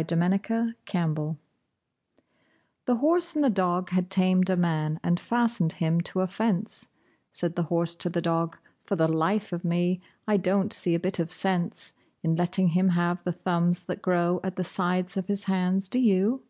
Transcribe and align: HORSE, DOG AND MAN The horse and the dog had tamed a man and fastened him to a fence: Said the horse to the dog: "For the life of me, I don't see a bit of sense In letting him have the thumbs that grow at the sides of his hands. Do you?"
HORSE, 0.00 0.06
DOG 0.06 0.70
AND 0.94 1.12
MAN 1.14 1.36
The 2.86 2.94
horse 2.94 3.34
and 3.36 3.44
the 3.44 3.50
dog 3.50 3.90
had 3.90 4.08
tamed 4.08 4.48
a 4.48 4.56
man 4.56 4.98
and 5.02 5.20
fastened 5.20 5.72
him 5.72 6.00
to 6.00 6.22
a 6.22 6.26
fence: 6.26 6.88
Said 7.30 7.54
the 7.54 7.64
horse 7.64 7.94
to 7.96 8.08
the 8.08 8.22
dog: 8.22 8.56
"For 8.78 8.96
the 8.96 9.06
life 9.08 9.52
of 9.52 9.62
me, 9.62 10.00
I 10.26 10.38
don't 10.38 10.72
see 10.72 10.94
a 10.94 10.98
bit 10.98 11.18
of 11.18 11.30
sense 11.30 11.92
In 12.22 12.34
letting 12.34 12.68
him 12.68 12.88
have 12.88 13.22
the 13.24 13.32
thumbs 13.32 13.84
that 13.84 14.00
grow 14.00 14.40
at 14.42 14.56
the 14.56 14.64
sides 14.64 15.18
of 15.18 15.26
his 15.26 15.44
hands. 15.44 15.86
Do 15.86 15.98
you?" 15.98 16.44